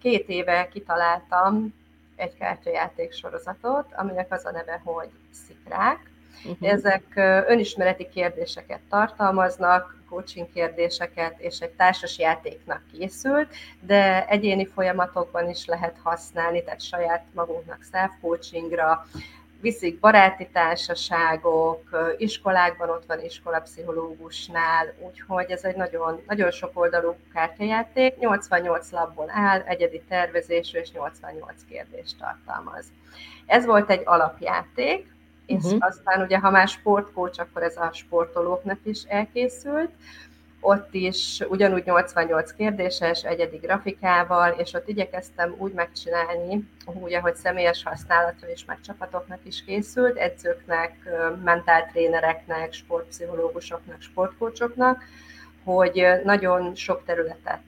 két 0.00 0.28
éve 0.28 0.68
kitaláltam 0.68 1.74
egy 2.16 2.36
kártyajáték 2.38 3.12
sorozatot, 3.12 3.86
aminek 3.96 4.32
az 4.32 4.44
a 4.44 4.50
neve, 4.50 4.80
hogy 4.84 5.10
Szikrák. 5.46 6.10
Uh-huh. 6.44 6.68
Ezek 6.68 7.04
önismereti 7.48 8.08
kérdéseket 8.08 8.80
tartalmaznak, 8.90 9.96
coaching 10.08 10.52
kérdéseket, 10.52 11.40
és 11.40 11.58
egy 11.58 11.70
társas 11.70 12.18
játéknak 12.18 12.82
készült, 12.92 13.54
de 13.80 14.26
egyéni 14.26 14.66
folyamatokban 14.66 15.48
is 15.50 15.66
lehet 15.66 15.96
használni, 16.02 16.62
tehát 16.64 16.82
saját 16.82 17.24
magunknak 17.32 17.78
self-coachingra, 17.92 19.06
viszik 19.64 20.00
baráti 20.00 20.48
társaságok, 20.52 21.82
iskolákban 22.16 22.88
ott 22.88 23.04
van 23.06 23.24
iskolapszichológusnál, 23.24 24.94
úgyhogy 24.98 25.50
ez 25.50 25.64
egy 25.64 25.76
nagyon, 25.76 26.20
nagyon 26.26 26.50
sok 26.50 26.70
oldalú 26.74 27.16
kártyajáték, 27.32 28.18
88 28.18 28.90
labból 28.90 29.30
áll, 29.30 29.60
egyedi 29.60 30.02
tervezésű 30.08 30.78
és 30.78 30.92
88 30.92 31.54
kérdést 31.68 32.18
tartalmaz. 32.18 32.84
Ez 33.46 33.64
volt 33.64 33.90
egy 33.90 34.02
alapjáték, 34.04 35.06
és 35.46 35.64
uh-huh. 35.64 35.86
aztán 35.86 36.22
ugye, 36.22 36.38
ha 36.38 36.50
már 36.50 36.68
sportkócs, 36.68 37.38
akkor 37.38 37.62
ez 37.62 37.76
a 37.76 37.90
sportolóknak 37.92 38.78
is 38.82 39.02
elkészült, 39.02 39.90
ott 40.64 40.94
is 40.94 41.42
ugyanúgy 41.48 41.84
88 41.84 42.52
kérdéses, 42.52 43.22
egyedi 43.22 43.56
grafikával, 43.56 44.50
és 44.50 44.72
ott 44.72 44.88
igyekeztem 44.88 45.54
úgy 45.58 45.72
megcsinálni, 45.72 46.68
úgy, 46.84 47.14
ahogy 47.14 47.34
személyes 47.34 47.82
használatra 47.82 48.50
is, 48.50 48.64
meg 48.64 48.80
csapatoknak 48.80 49.38
is 49.42 49.64
készült, 49.64 50.16
edzőknek, 50.16 50.96
mentáltrénereknek, 51.44 52.72
sportpszichológusoknak, 52.72 54.00
sportkócsoknak, 54.00 55.02
hogy 55.64 56.06
nagyon 56.24 56.74
sok 56.74 57.04
területet 57.04 57.60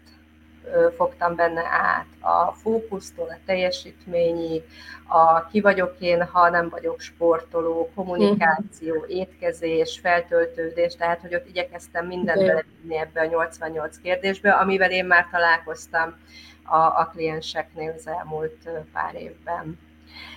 fogtam 0.97 1.35
benne 1.35 1.63
át, 1.71 2.07
a 2.21 2.53
fókusztól 2.53 3.29
a 3.29 3.39
teljesítményig, 3.47 4.63
a 5.09 5.47
ki 5.47 5.61
vagyok 5.61 5.95
én, 5.99 6.25
ha 6.25 6.51
nem 6.51 6.69
vagyok 6.69 7.01
sportoló, 7.01 7.91
kommunikáció, 7.95 9.05
étkezés, 9.09 9.99
feltöltődés, 10.03 10.95
tehát 10.95 11.21
hogy 11.21 11.35
ott 11.35 11.49
igyekeztem 11.49 12.07
mindent 12.07 12.39
belevinni 12.39 12.97
ebbe 12.97 13.21
a 13.21 13.27
88 13.27 13.99
kérdésbe, 13.99 14.51
amivel 14.51 14.91
én 14.91 15.05
már 15.05 15.29
találkoztam 15.31 16.15
a, 16.63 16.77
a 16.77 17.11
klienseknél 17.13 17.93
az 17.97 18.07
elmúlt 18.07 18.69
pár 18.93 19.15
évben. 19.15 19.79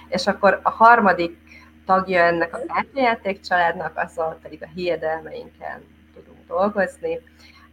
És 0.07 0.27
akkor 0.27 0.59
a 0.63 0.69
harmadik 0.69 1.37
tagja 1.85 2.23
ennek 2.23 2.53
a 2.53 2.61
kártyajáték 2.67 3.41
családnak, 3.41 3.97
azzal 3.97 4.39
pedig 4.41 4.63
a 4.63 4.71
hiedelmeinken 4.75 5.83
tudunk 6.13 6.47
dolgozni, 6.47 7.19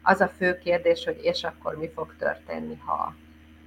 az 0.07 0.21
a 0.21 0.33
fő 0.37 0.59
kérdés, 0.59 1.05
hogy 1.05 1.19
és 1.23 1.45
akkor 1.45 1.77
mi 1.79 1.91
fog 1.95 2.15
történni, 2.19 2.79
ha. 2.85 3.15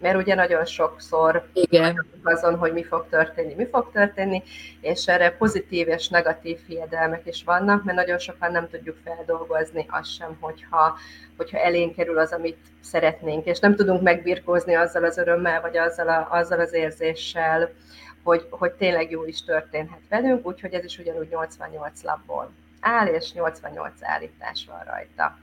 Mert 0.02 0.18
ugye 0.18 0.36
nagyon 0.36 0.66
sokszor 0.66 1.50
Igen. 1.54 2.06
azon, 2.24 2.56
hogy 2.56 2.74
mi 2.74 2.84
fog 2.84 3.06
történni, 3.10 3.54
mi 3.54 3.66
fog 3.66 3.92
történni, 3.92 4.44
és 4.82 5.08
erre 5.08 5.32
pozitív 5.32 5.88
és 5.88 6.08
negatív 6.08 6.60
hiedelmek 6.68 7.26
is 7.26 7.44
vannak, 7.44 7.84
mert 7.84 7.98
nagyon 7.98 8.20
sokan 8.20 8.52
nem 8.52 8.70
tudjuk 8.70 8.98
feldolgozni 9.04 9.86
azt 9.90 10.14
sem, 10.14 10.38
hogyha, 10.40 10.98
hogyha 11.38 11.58
elénk 11.58 11.96
kerül 11.96 12.18
az, 12.18 12.32
amit 12.32 12.58
szeretnénk, 12.82 13.46
és 13.46 13.60
nem 13.60 13.76
tudunk 13.76 14.02
megbirkózni 14.02 14.74
azzal 14.74 15.04
az 15.04 15.18
örömmel, 15.18 15.62
vagy 15.62 15.78
azzal, 15.78 16.08
a, 16.08 16.28
azzal 16.32 16.60
az 16.60 16.74
érzéssel, 16.74 17.70
hogy, 18.24 18.48
hogy 18.50 18.72
tényleg 18.72 19.12
jó 19.12 19.26
is 19.26 19.44
történhet 19.44 20.02
velünk, 20.10 20.48
úgyhogy 20.48 20.74
ez 20.74 20.84
is 20.84 20.98
ugyanúgy 20.98 21.30
88 21.30 22.02
lapból 22.02 22.52
áll, 22.80 23.08
és 23.08 23.34
88 23.34 23.94
állítás 24.02 24.66
van 24.70 24.84
rajta 24.84 25.38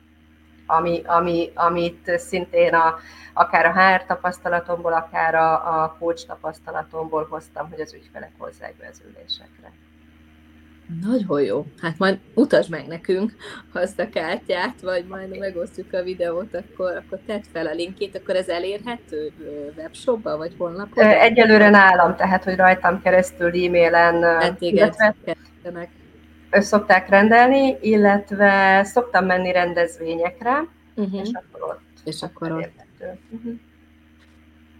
ami, 0.66 1.02
ami, 1.04 1.50
amit 1.54 2.18
szintén 2.18 2.74
a, 2.74 2.98
akár 3.32 3.66
a 3.66 3.72
HR 3.72 4.04
tapasztalatomból, 4.04 4.92
akár 4.92 5.34
a, 5.34 5.82
a 5.82 5.96
coach 5.98 6.26
tapasztalatomból 6.26 7.26
hoztam, 7.30 7.70
hogy 7.70 7.80
az 7.80 7.94
ügyfelek 7.94 8.32
hozzák 8.38 8.74
be 8.76 8.88
az 8.92 9.02
ülésekre. 9.08 9.72
Nagyon 11.02 11.42
jó. 11.42 11.66
Hát 11.80 11.98
majd 11.98 12.18
mutasd 12.34 12.70
meg 12.70 12.86
nekünk 12.86 13.32
azt 13.72 13.98
a 13.98 14.08
kártyát, 14.08 14.80
vagy 14.80 15.04
majd 15.06 15.38
megosztjuk 15.38 15.92
a 15.92 16.02
videót, 16.02 16.54
akkor, 16.54 16.96
akkor 16.96 17.18
tedd 17.26 17.42
fel 17.52 17.66
a 17.66 17.72
linkét, 17.72 18.16
akkor 18.16 18.36
ez 18.36 18.48
elérhető 18.48 19.32
webshopba, 19.76 20.36
vagy 20.36 20.54
honlapon? 20.58 21.04
Egyelőre 21.04 21.70
nálam, 21.70 22.16
tehát, 22.16 22.44
hogy 22.44 22.56
rajtam 22.56 23.02
keresztül 23.02 23.46
e-mailen, 23.46 24.22
hát 24.22 24.60
illetve 24.60 25.14
szokták 26.62 27.08
rendelni, 27.08 27.76
illetve 27.80 28.84
szoktam 28.84 29.24
menni 29.24 29.52
rendezvényekre, 29.52 30.68
uh-huh. 30.94 31.20
és 31.20 31.28
akkor 31.32 31.68
ott. 31.70 31.80
És 32.04 32.22
akkor 32.22 32.52
ott. 32.52 32.84
Uh-huh. 33.30 33.54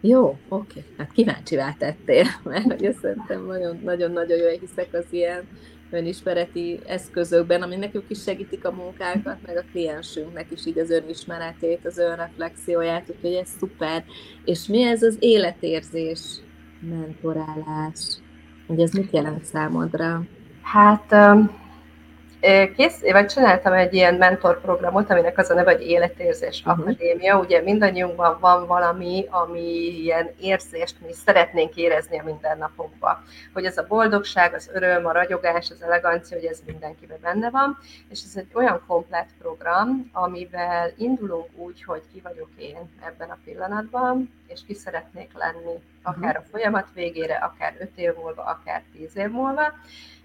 Jó, 0.00 0.38
oké. 0.48 0.84
Hát 0.98 1.12
kíváncsivá 1.12 1.74
tettél, 1.78 2.24
mert 2.44 2.64
hogy 2.64 2.96
szerintem 3.00 3.46
nagyon-nagyon 3.82 4.38
jó, 4.38 4.58
hiszek 4.60 4.88
az 4.92 5.04
ilyen 5.10 5.48
önismereti 5.90 6.80
eszközökben, 6.86 7.62
ami 7.62 7.76
nekünk 7.76 8.04
is 8.08 8.22
segítik 8.22 8.64
a 8.64 8.72
munkánkat, 8.72 9.36
meg 9.46 9.56
a 9.56 9.64
kliensünknek 9.70 10.50
is 10.50 10.66
így 10.66 10.78
az 10.78 10.90
önismeretét, 10.90 11.86
az 11.86 11.98
önreflexióját, 11.98 13.10
úgyhogy 13.10 13.32
ez 13.32 13.48
szuper. 13.58 14.04
És 14.44 14.66
mi 14.66 14.82
ez 14.82 15.02
az 15.02 15.16
életérzés 15.18 16.20
mentorálás? 16.80 18.18
Hogy 18.66 18.80
ez 18.80 18.92
mit 18.92 19.12
jelent 19.12 19.44
számodra? 19.44 20.22
Hát 20.62 21.14
kész, 22.76 23.00
vagy 23.00 23.26
csináltam 23.26 23.72
egy 23.72 23.94
ilyen 23.94 24.14
mentorprogramot, 24.14 25.10
aminek 25.10 25.38
az 25.38 25.50
a 25.50 25.54
neve, 25.54 25.72
hogy 25.72 25.86
Életérzés 25.86 26.62
uh-huh. 26.66 26.78
Akadémia. 26.78 27.38
Ugye 27.38 27.62
mindannyiunkban 27.62 28.36
van 28.40 28.66
valami, 28.66 29.26
ami 29.30 30.00
ilyen 30.02 30.30
érzést 30.40 30.96
mi 31.06 31.12
szeretnénk 31.12 31.76
érezni 31.76 32.18
a 32.18 32.24
mindennapokban. 32.24 33.24
Hogy 33.52 33.64
ez 33.64 33.78
a 33.78 33.86
boldogság, 33.88 34.54
az 34.54 34.70
öröm, 34.72 35.06
a 35.06 35.12
ragyogás, 35.12 35.70
az 35.70 35.82
elegancia, 35.82 36.36
hogy 36.36 36.46
ez 36.46 36.60
mindenkiben 36.66 37.18
benne 37.22 37.50
van. 37.50 37.78
És 38.08 38.20
ez 38.24 38.36
egy 38.36 38.50
olyan 38.52 38.82
komplet 38.86 39.28
program, 39.38 40.10
amivel 40.12 40.92
indulunk 40.96 41.48
úgy, 41.54 41.84
hogy 41.84 42.02
ki 42.12 42.20
vagyok 42.20 42.48
én 42.56 42.90
ebben 43.06 43.30
a 43.30 43.38
pillanatban, 43.44 44.34
és 44.46 44.60
ki 44.66 44.74
szeretnék 44.74 45.30
lenni, 45.34 45.78
akár 46.02 46.36
a 46.36 46.44
folyamat 46.50 46.86
végére, 46.94 47.34
akár 47.34 47.74
öt 47.78 47.92
év 47.94 48.12
múlva, 48.22 48.42
akár 48.42 48.82
tíz 48.92 49.16
év 49.16 49.30
múlva 49.30 49.72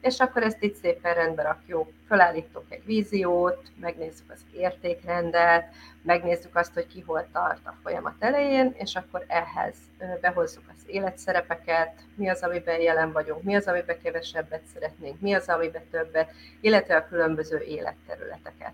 és 0.01 0.20
akkor 0.20 0.43
ezt 0.43 0.63
itt 0.63 0.75
szépen 0.75 1.13
rendbe 1.13 1.41
rakjuk. 1.41 1.91
Fölállítok 2.08 2.65
egy 2.70 2.86
víziót, 2.86 3.72
megnézzük 3.79 4.31
az 4.31 4.39
értékrendet, 4.53 5.74
megnézzük 6.01 6.55
azt, 6.55 6.74
hogy 6.74 6.88
ki 6.88 7.03
hol 7.05 7.27
tart 7.31 7.67
a 7.67 7.75
folyamat 7.84 8.15
elején, 8.20 8.74
és 8.77 8.96
akkor 8.96 9.25
ehhez 9.27 9.75
behozzuk 10.22 10.63
az 10.67 10.84
életszerepeket, 10.86 11.93
mi 12.15 12.29
az, 12.29 12.41
amiben 12.41 12.79
jelen 12.79 13.12
vagyunk, 13.12 13.43
mi 13.43 13.55
az, 13.55 13.67
amiben 13.67 14.01
kevesebbet 14.03 14.63
szeretnénk, 14.74 15.20
mi 15.20 15.34
az, 15.34 15.48
amiben 15.48 15.84
többet, 15.91 16.31
illetve 16.62 16.96
a 16.96 17.08
különböző 17.08 17.60
életterületeket. 17.60 18.74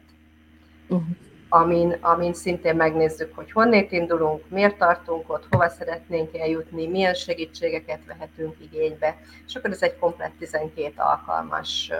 Uh-huh. 0.87 1.26
Amin, 1.49 1.97
amin 2.01 2.33
szintén 2.33 2.75
megnézzük, 2.75 3.35
hogy 3.35 3.51
honnét 3.51 3.91
indulunk, 3.91 4.49
miért 4.49 4.77
tartunk 4.77 5.29
ott, 5.29 5.45
hova 5.49 5.69
szeretnénk 5.69 6.37
eljutni, 6.37 6.87
milyen 6.87 7.13
segítségeket 7.13 7.99
vehetünk 8.07 8.55
igénybe, 8.59 9.17
és 9.47 9.55
akkor 9.55 9.69
ez 9.69 9.81
egy 9.81 9.97
komplet 9.97 10.31
12 10.39 10.91
alkalmas 10.95 11.91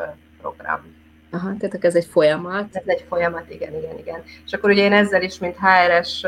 program. 0.42 0.96
Aha, 1.32 1.56
tehát 1.60 1.86
ez 1.86 1.96
egy 1.96 2.06
folyamat. 2.06 2.76
Ez 2.76 2.84
egy 2.86 3.06
folyamat, 3.08 3.50
igen, 3.50 3.76
igen, 3.76 3.98
igen. 3.98 4.24
És 4.46 4.54
akkor 4.54 4.70
ugye 4.70 4.84
én 4.84 4.94
ezzel 4.94 5.22
is, 5.22 5.40
mint 5.40 5.56
HRS, 5.58 6.24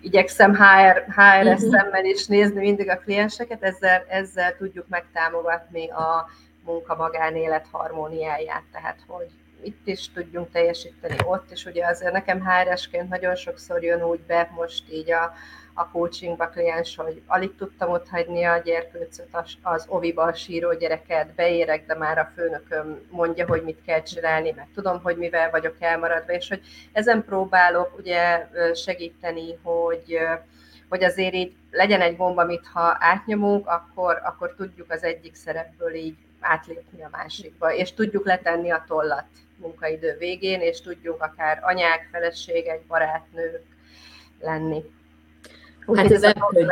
igyekszem 0.00 0.54
HR, 0.54 1.04
HRS 1.14 1.46
uh-huh. 1.46 1.70
szemmel 1.70 2.04
is 2.04 2.26
nézni 2.26 2.60
mindig 2.60 2.88
a 2.88 2.98
klienseket, 2.98 3.62
ezzel, 3.62 4.04
ezzel 4.08 4.56
tudjuk 4.56 4.88
megtámogatni 4.88 5.90
a 5.90 6.30
munka-magánélet 6.64 7.66
harmóniáját, 7.70 8.62
tehát 8.72 8.98
hogy 9.06 9.26
itt 9.62 9.86
is 9.86 10.12
tudjunk 10.12 10.50
teljesíteni, 10.50 11.16
ott 11.24 11.50
is. 11.50 11.64
Ugye 11.64 11.86
azért 11.86 12.12
nekem 12.12 12.46
HRS-ként 12.46 13.08
nagyon 13.08 13.34
sokszor 13.34 13.82
jön 13.82 14.02
úgy 14.02 14.20
be 14.20 14.50
most 14.54 14.92
így 14.92 15.12
a, 15.12 15.32
a 15.74 15.88
coachingba 15.90 16.48
kliens, 16.48 16.96
hogy 16.96 17.22
alig 17.26 17.54
tudtam 17.54 17.90
ott 17.90 18.08
hagyni 18.08 18.44
a 18.44 18.58
gyerkőcöt, 18.58 19.28
az, 19.30 19.56
az 19.62 19.84
oviba 19.88 20.22
a 20.22 20.32
síró 20.32 20.74
gyereket, 20.74 21.34
beérek, 21.34 21.86
de 21.86 21.94
már 21.94 22.18
a 22.18 22.32
főnököm 22.34 23.06
mondja, 23.10 23.46
hogy 23.46 23.62
mit 23.62 23.82
kell 23.86 24.02
csinálni, 24.02 24.52
meg 24.56 24.68
tudom, 24.74 25.02
hogy 25.02 25.16
mivel 25.16 25.50
vagyok 25.50 25.76
elmaradva, 25.78 26.32
és 26.32 26.48
hogy 26.48 26.60
ezen 26.92 27.24
próbálok 27.24 27.98
ugye 27.98 28.48
segíteni, 28.74 29.58
hogy 29.62 30.18
hogy 30.88 31.04
azért 31.04 31.34
így 31.34 31.54
legyen 31.70 32.00
egy 32.00 32.16
bomba, 32.16 32.42
amit 32.42 32.66
ha 32.72 32.96
átnyomunk, 33.00 33.66
akkor, 33.66 34.20
akkor 34.24 34.54
tudjuk 34.56 34.90
az 34.90 35.02
egyik 35.02 35.34
szerepből 35.34 35.94
így 35.94 36.16
átlépni 36.40 37.02
a 37.02 37.08
másikba, 37.12 37.74
és 37.74 37.94
tudjuk 37.94 38.24
letenni 38.24 38.70
a 38.70 38.84
tollat 38.86 39.26
munkaidő 39.56 40.16
végén, 40.18 40.60
és 40.60 40.80
tudjuk 40.80 41.22
akár 41.22 41.58
anyák, 41.62 42.08
feleségek, 42.12 42.86
barátnők 42.86 43.62
lenni. 44.40 44.84
Úgy 45.86 45.98
hát 45.98 46.10
ez 46.10 46.22
elkönnyű, 46.22 46.66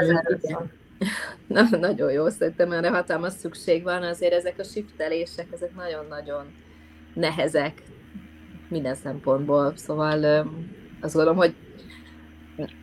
Na, 1.46 1.62
nagyon 1.70 2.12
jó, 2.12 2.28
szerintem 2.28 2.72
erre 2.72 2.88
hatalmas 2.88 3.32
szükség 3.32 3.82
van, 3.82 4.02
azért 4.02 4.32
ezek 4.32 4.58
a 4.58 4.64
shiftelések, 4.64 5.46
ezek 5.52 5.74
nagyon-nagyon 5.74 6.54
nehezek 7.14 7.82
minden 8.68 8.94
szempontból, 8.94 9.72
szóval 9.76 10.48
azt 11.00 11.14
gondolom, 11.14 11.36
hogy 11.36 11.54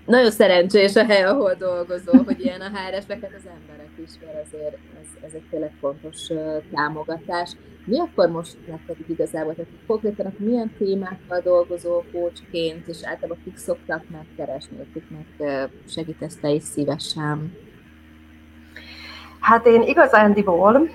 nagyon 0.06 0.32
szerencsés 0.32 0.96
a 0.96 1.06
hely, 1.06 1.24
ahol 1.24 1.54
dolgozol, 1.54 2.24
hogy 2.26 2.40
ilyen 2.40 2.62
a 2.62 2.70
HR-eseket 2.70 3.32
az 3.38 3.50
emberek 3.60 3.92
is, 4.06 4.10
mert 4.26 4.46
ezért 4.46 4.74
ez, 4.74 5.24
ez 5.26 5.34
egy 5.34 5.44
tényleg 5.50 5.72
fontos 5.80 6.28
támogatás. 6.74 7.52
Mi 7.86 8.00
akkor 8.00 8.30
most 8.30 8.58
nektek 8.68 8.96
igazából, 9.08 9.56
tehát 9.56 9.72
konkrétan 9.88 10.36
milyen 10.38 10.74
témákkal 10.78 11.40
dolgozó 11.40 12.04
coachként, 12.12 12.88
és 12.88 12.98
általában 13.04 13.44
kik 13.44 13.58
szoktak 13.58 14.04
megkeresni, 14.12 14.78
akiknek 14.80 15.70
segítesz 15.88 16.36
te 16.36 16.50
is 16.50 16.64
szívesen? 16.64 17.58
Hát 19.40 19.66
én 19.66 19.82
igazándiból 19.82 20.90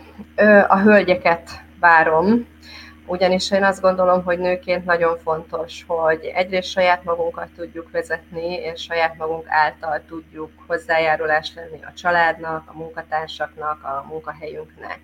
a 0.69 0.79
hölgyeket 0.79 1.51
várom, 1.81 2.47
ugyanis 3.07 3.51
én 3.51 3.65
azt 3.65 3.81
gondolom, 3.81 4.25
hogy 4.25 4.39
nőként 4.39 4.85
nagyon 4.85 5.19
fontos, 5.19 5.85
hogy 5.87 6.25
egyrészt 6.35 6.69
saját 6.69 7.05
magunkat 7.05 7.49
tudjuk 7.57 7.91
vezetni, 7.91 8.55
és 8.55 8.83
saját 8.83 9.17
magunk 9.17 9.45
által 9.49 10.03
tudjuk 10.09 10.51
hozzájárulás 10.67 11.53
lenni 11.55 11.83
a 11.83 11.93
családnak, 11.93 12.71
a 12.71 12.77
munkatársaknak, 12.77 13.85
a 13.85 14.05
munkahelyünknek. 14.09 15.01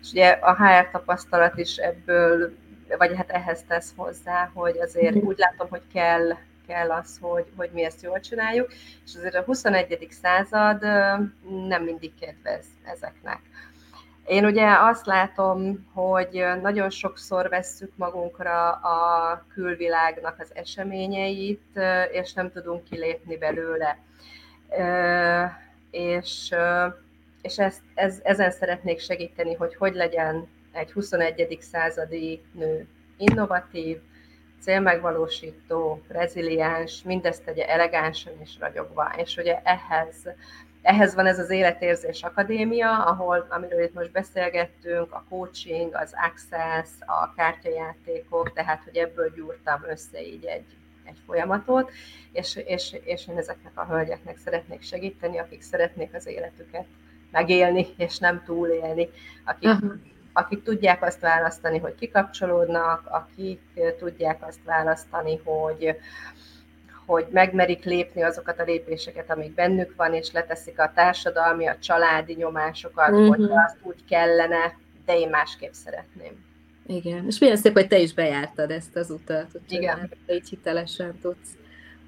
És 0.00 0.10
ugye 0.10 0.28
a 0.28 0.54
HR 0.54 0.90
tapasztalat 0.90 1.58
is 1.58 1.76
ebből, 1.76 2.52
vagy 2.98 3.16
hát 3.16 3.30
ehhez 3.30 3.64
tesz 3.68 3.92
hozzá, 3.96 4.50
hogy 4.54 4.78
azért 4.78 5.16
úgy 5.16 5.38
látom, 5.38 5.68
hogy 5.68 5.82
kell 5.92 6.36
kell 6.66 6.90
az, 6.90 7.18
hogy, 7.20 7.44
hogy 7.56 7.70
mi 7.72 7.84
ezt 7.84 8.02
jól 8.02 8.20
csináljuk, 8.20 8.72
és 9.04 9.14
azért 9.16 9.34
a 9.34 9.42
21. 9.42 10.08
század 10.10 10.82
nem 11.68 11.82
mindig 11.82 12.12
kedvez 12.20 12.64
ezeknek. 12.84 13.40
Én 14.26 14.44
ugye 14.44 14.66
azt 14.78 15.06
látom, 15.06 15.86
hogy 15.94 16.44
nagyon 16.62 16.90
sokszor 16.90 17.48
vesszük 17.48 17.92
magunkra 17.96 18.70
a 18.72 19.44
külvilágnak 19.54 20.36
az 20.38 20.50
eseményeit, 20.54 21.80
és 22.12 22.32
nem 22.32 22.50
tudunk 22.50 22.84
kilépni 22.84 23.36
belőle. 23.36 23.98
És, 25.90 26.54
és 27.42 27.58
ezt, 27.58 27.82
ez, 27.94 28.20
ezen 28.22 28.50
szeretnék 28.50 29.00
segíteni, 29.00 29.54
hogy 29.54 29.74
hogy 29.74 29.94
legyen 29.94 30.48
egy 30.72 30.92
21. 30.92 31.58
századi 31.60 32.42
nő 32.52 32.86
innovatív, 33.16 34.00
célmegvalósító, 34.60 36.02
reziliens, 36.08 37.02
mindezt 37.02 37.44
tegye 37.44 37.68
elegánsan 37.68 38.32
és 38.42 38.50
ragyogva. 38.60 39.12
És 39.16 39.36
ugye 39.36 39.60
ehhez 39.64 40.28
ehhez 40.86 41.14
van 41.14 41.26
ez 41.26 41.38
az 41.38 41.50
Életérzés 41.50 42.22
Akadémia, 42.22 43.04
ahol, 43.04 43.46
amiről 43.48 43.82
itt 43.82 43.94
most 43.94 44.12
beszélgettünk, 44.12 45.12
a 45.12 45.24
coaching, 45.28 45.94
az 45.94 46.14
access, 46.28 46.88
a 47.00 47.34
kártyajátékok, 47.36 48.52
tehát 48.52 48.82
hogy 48.84 48.96
ebből 48.96 49.32
gyúrtam 49.36 49.84
össze 49.88 50.22
így 50.22 50.44
egy, 50.44 50.64
egy 51.04 51.18
folyamatot, 51.26 51.90
és, 52.32 52.56
és, 52.66 52.96
és 53.04 53.28
én 53.28 53.36
ezeknek 53.36 53.72
a 53.74 53.84
hölgyeknek 53.84 54.38
szeretnék 54.38 54.82
segíteni, 54.82 55.38
akik 55.38 55.62
szeretnék 55.62 56.14
az 56.14 56.26
életüket 56.26 56.86
megélni, 57.30 57.86
és 57.96 58.18
nem 58.18 58.42
túlélni, 58.44 59.08
akik, 59.44 59.68
uh-huh. 59.68 59.92
akik 60.32 60.62
tudják 60.62 61.02
azt 61.02 61.20
választani, 61.20 61.78
hogy 61.78 61.94
kikapcsolódnak, 61.94 63.06
akik 63.06 63.60
tudják 63.98 64.46
azt 64.46 64.64
választani, 64.64 65.40
hogy, 65.44 65.96
hogy 67.06 67.26
megmerik 67.30 67.84
lépni 67.84 68.22
azokat 68.22 68.60
a 68.60 68.64
lépéseket, 68.64 69.30
amik 69.30 69.54
bennük 69.54 69.94
van, 69.96 70.14
és 70.14 70.32
leteszik 70.32 70.80
a 70.80 70.92
társadalmi, 70.94 71.66
a 71.66 71.78
családi 71.78 72.34
nyomásokat, 72.34 73.10
uh-huh. 73.10 73.28
hogy 73.28 73.42
azt 73.42 73.76
úgy 73.82 74.04
kellene, 74.08 74.78
de 75.04 75.18
én 75.18 75.28
másképp 75.28 75.72
szeretném. 75.72 76.44
Igen, 76.86 77.26
és 77.26 77.38
milyen 77.38 77.56
szép, 77.56 77.72
hogy 77.72 77.88
te 77.88 77.98
is 77.98 78.14
bejártad 78.14 78.70
ezt 78.70 78.96
az 78.96 79.10
utat, 79.10 79.52
hogy 79.52 79.60
Igen. 79.68 80.10
így 80.30 80.48
hitelesen 80.48 81.18
tudsz 81.20 81.56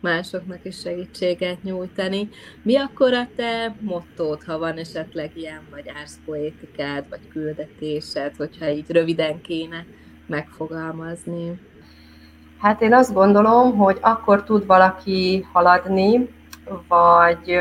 másoknak 0.00 0.64
is 0.64 0.78
segítséget 0.78 1.62
nyújtani. 1.62 2.28
Mi 2.62 2.76
akkor 2.76 3.12
a 3.12 3.28
te 3.36 3.74
mottód, 3.80 4.42
ha 4.42 4.58
van 4.58 4.76
esetleg 4.76 5.30
ilyen, 5.36 5.62
vagy 5.70 5.88
árszpoétikád, 5.88 7.08
vagy 7.08 7.28
küldetésed, 7.28 8.36
hogyha 8.36 8.68
így 8.68 8.90
röviden 8.90 9.40
kéne 9.40 9.86
megfogalmazni? 10.26 11.60
Hát 12.58 12.82
én 12.82 12.94
azt 12.94 13.12
gondolom, 13.12 13.76
hogy 13.76 13.98
akkor 14.00 14.44
tud 14.44 14.66
valaki 14.66 15.46
haladni, 15.52 16.28
vagy 16.88 17.58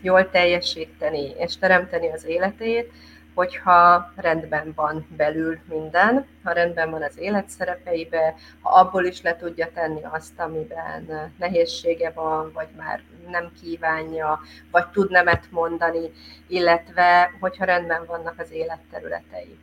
jól 0.00 0.30
teljesíteni 0.30 1.32
és 1.38 1.56
teremteni 1.56 2.10
az 2.12 2.24
életét, 2.26 2.92
hogyha 3.34 4.12
rendben 4.16 4.72
van 4.74 5.06
belül 5.16 5.58
minden, 5.68 6.26
ha 6.42 6.52
rendben 6.52 6.90
van 6.90 7.02
az 7.02 7.18
életszerepeibe, 7.18 8.34
ha 8.60 8.70
abból 8.70 9.04
is 9.04 9.22
le 9.22 9.36
tudja 9.36 9.70
tenni 9.74 10.00
azt, 10.10 10.40
amiben 10.40 11.32
nehézsége 11.38 12.10
van, 12.14 12.50
vagy 12.52 12.68
már 12.76 13.02
nem 13.30 13.50
kívánja, 13.60 14.40
vagy 14.70 14.86
tud 14.86 15.10
nemet 15.10 15.44
mondani, 15.50 16.10
illetve 16.46 17.30
hogyha 17.40 17.64
rendben 17.64 18.04
vannak 18.06 18.34
az 18.38 18.50
életterületei. 18.52 19.58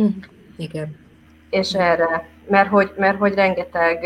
Mm, 0.00 0.06
igen 0.56 1.08
és 1.50 1.74
erre, 1.74 2.28
mert 2.48 2.68
hogy, 2.68 2.92
mert 2.96 3.18
hogy 3.18 3.34
rengeteg, 3.34 4.04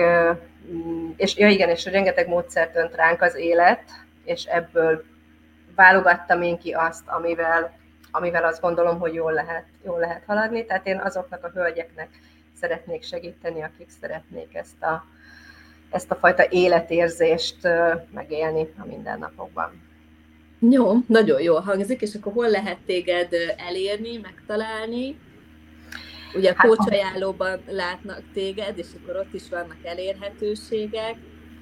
és 1.17 1.37
ja 1.37 1.49
igen, 1.49 1.69
és 1.69 1.85
rengeteg 1.85 2.29
módszert 2.29 2.77
önt 2.77 2.95
ránk 2.95 3.23
az 3.23 3.35
élet, 3.35 3.83
és 4.25 4.45
ebből 4.45 5.05
válogattam 5.75 6.43
én 6.43 6.59
ki 6.59 6.73
azt, 6.73 7.03
amivel, 7.07 7.79
amivel 8.11 8.45
azt 8.45 8.61
gondolom, 8.61 8.99
hogy 8.99 9.15
jól 9.15 9.33
lehet, 9.33 9.65
jól 9.85 9.99
lehet 9.99 10.23
haladni. 10.27 10.65
Tehát 10.65 10.87
én 10.87 10.99
azoknak 10.99 11.45
a 11.45 11.51
hölgyeknek 11.55 12.09
szeretnék 12.61 13.03
segíteni, 13.03 13.63
akik 13.63 13.89
szeretnék 14.01 14.55
ezt 14.55 14.83
a, 14.83 15.05
ezt 15.91 16.11
a 16.11 16.15
fajta 16.15 16.45
életérzést 16.49 17.69
megélni 18.15 18.69
a 18.79 18.87
mindennapokban. 18.87 19.83
Jó, 20.71 20.93
nagyon 21.07 21.41
jól 21.41 21.61
hangzik, 21.61 22.01
és 22.01 22.15
akkor 22.15 22.33
hol 22.33 22.49
lehet 22.51 22.79
téged 22.87 23.29
elérni, 23.69 24.17
megtalálni? 24.17 25.19
Ugye 26.35 26.51
a 26.51 26.55
hát, 26.57 26.91
ajánlóban 26.91 27.61
látnak 27.67 28.23
téged, 28.33 28.79
és 28.79 28.87
akkor 29.03 29.17
ott 29.17 29.35
is 29.35 29.49
vannak 29.51 29.77
elérhetőségek. 29.83 31.17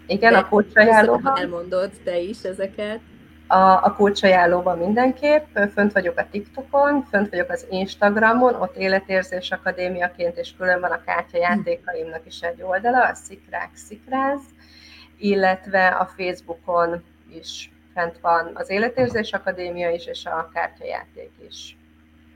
Igen, 0.06 0.34
a 0.34 0.48
ajánlóban. 0.74 1.38
Elmondod 1.38 1.90
te 2.04 2.18
is 2.18 2.42
ezeket. 2.42 3.00
A, 3.46 3.56
a 3.56 4.12
ajánlóban 4.20 4.78
mindenképp, 4.78 5.58
fönt 5.72 5.92
vagyok 5.92 6.18
a 6.18 6.26
TikTokon, 6.30 7.02
fönt 7.10 7.30
vagyok 7.30 7.50
az 7.50 7.66
Instagramon, 7.70 8.54
ott 8.54 8.76
életérzés 8.76 9.50
akadémiaként, 9.50 10.36
és 10.36 10.54
külön 10.58 10.80
van 10.80 10.90
a 10.90 11.02
kártyajátékaimnak 11.04 12.22
is 12.26 12.40
egy 12.40 12.62
oldala, 12.62 13.04
a 13.04 13.14
Szikrák 13.14 13.70
Szikráz, 13.74 14.40
illetve 15.18 15.86
a 15.86 16.10
Facebookon 16.16 17.02
is 17.34 17.70
fent 17.94 18.18
van 18.20 18.50
az 18.54 18.70
Életérzés 18.70 19.32
Akadémia 19.32 19.90
is, 19.90 20.06
és 20.06 20.24
a 20.24 20.50
kártyajáték 20.54 21.30
is. 21.48 21.76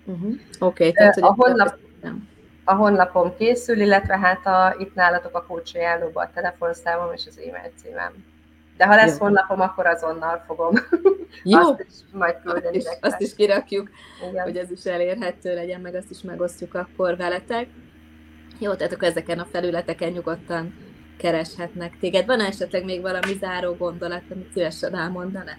Uh-huh. 0.05 0.33
Oké, 0.59 0.88
okay, 0.88 0.92
tehát 0.92 1.14
hogy 1.14 1.22
a 1.22 1.35
honlap, 1.35 1.79
nem. 2.03 2.29
a 2.65 2.75
honlapom 2.75 3.37
készül, 3.37 3.81
illetve 3.81 4.19
hát 4.19 4.47
a, 4.47 4.75
itt 4.79 4.95
nálatok 4.95 5.37
a 5.37 5.45
coach 5.47 5.77
a 6.13 6.31
telefonszámom 6.35 7.13
és 7.13 7.27
az 7.27 7.39
e-mail 7.39 7.73
címem. 7.83 8.13
De 8.77 8.87
ha 8.87 8.95
lesz 8.95 9.19
Jó. 9.19 9.25
honlapom, 9.25 9.61
akkor 9.61 9.87
azonnal 9.87 10.43
fogom 10.47 10.75
Jó. 11.43 11.59
azt 11.59 11.81
is 11.89 11.95
majd 12.13 12.37
küldeni 12.45 12.79
azt 12.79 12.99
azt 13.01 13.21
is 13.21 13.35
kirakjuk, 13.35 13.91
Igen. 14.31 14.45
hogy 14.45 14.57
ez 14.57 14.71
is 14.71 14.85
elérhető 14.85 15.55
legyen, 15.55 15.81
meg 15.81 15.95
azt 15.95 16.11
is 16.11 16.23
megosztjuk 16.23 16.75
akkor 16.75 17.17
veletek. 17.17 17.69
Jó, 18.59 18.75
tehát 18.75 18.93
akkor 18.93 19.09
ezeken 19.09 19.39
a 19.39 19.47
felületeken 19.53 20.13
nyugodtan 20.13 20.75
kereshetnek 21.19 21.99
téged. 22.01 22.27
Van 22.27 22.41
esetleg 22.41 22.85
még 22.85 23.01
valami 23.01 23.33
záró 23.41 23.75
gondolat, 23.75 24.23
amit 24.31 24.53
szívesen 24.53 24.97
elmondaná? 24.97 25.57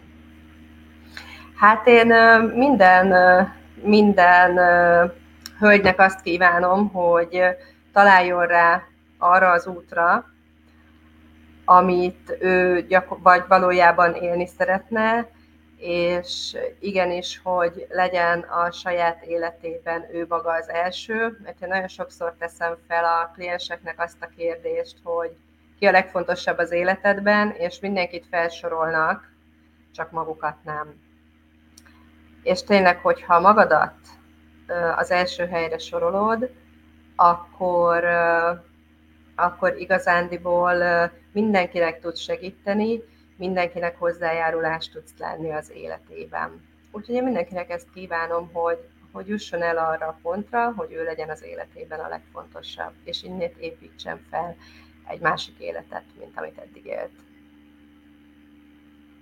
Hát 1.55 1.87
én 1.87 2.07
minden, 2.55 3.07
minden 3.81 4.59
hölgynek 5.59 5.99
azt 5.99 6.21
kívánom, 6.21 6.89
hogy 6.89 7.41
találjon 7.93 8.45
rá 8.45 8.83
arra 9.17 9.51
az 9.51 9.67
útra, 9.67 10.25
amit 11.65 12.37
ő 12.39 12.81
gyakor- 12.81 13.21
vagy 13.21 13.43
valójában 13.47 14.13
élni 14.15 14.47
szeretne, 14.47 15.29
és 15.77 16.57
igenis, 16.79 17.39
hogy 17.43 17.87
legyen 17.89 18.39
a 18.39 18.71
saját 18.71 19.23
életében 19.23 20.05
ő 20.13 20.25
maga 20.29 20.51
az 20.51 20.69
első, 20.69 21.39
mert 21.43 21.61
én 21.61 21.67
nagyon 21.67 21.87
sokszor 21.87 22.35
teszem 22.39 22.77
fel 22.87 23.03
a 23.03 23.31
klienseknek 23.33 24.01
azt 24.01 24.21
a 24.21 24.29
kérdést, 24.37 24.95
hogy 25.03 25.35
ki 25.79 25.85
a 25.85 25.91
legfontosabb 25.91 26.57
az 26.57 26.71
életedben, 26.71 27.51
és 27.51 27.79
mindenkit 27.79 28.25
felsorolnak, 28.29 29.31
csak 29.95 30.11
magukat 30.11 30.55
nem. 30.63 30.95
És 32.43 32.63
tényleg, 32.63 32.97
hogyha 32.97 33.39
magadat 33.39 33.93
az 34.95 35.11
első 35.11 35.45
helyre 35.45 35.77
sorolod, 35.77 36.49
akkor, 37.15 38.05
akkor 39.35 39.77
igazándiból 39.77 40.83
mindenkinek 41.31 41.99
tudsz 41.99 42.19
segíteni, 42.19 43.01
mindenkinek 43.37 43.97
hozzájárulást 43.97 44.91
tudsz 44.91 45.13
lenni 45.17 45.51
az 45.51 45.71
életében. 45.73 46.65
Úgyhogy 46.91 47.15
én 47.15 47.23
mindenkinek 47.23 47.69
ezt 47.69 47.87
kívánom, 47.93 48.49
hogy, 48.53 48.77
hogy 49.11 49.27
jusson 49.27 49.61
el 49.61 49.77
arra 49.77 50.07
a 50.07 50.19
pontra, 50.21 50.73
hogy 50.75 50.93
ő 50.93 51.03
legyen 51.03 51.29
az 51.29 51.43
életében 51.43 51.99
a 51.99 52.07
legfontosabb, 52.07 52.93
és 53.03 53.23
innét 53.23 53.57
építsen 53.57 54.25
fel 54.29 54.55
egy 55.07 55.19
másik 55.19 55.59
életet, 55.59 56.03
mint 56.19 56.37
amit 56.37 56.57
eddig 56.57 56.85
élt. 56.85 57.26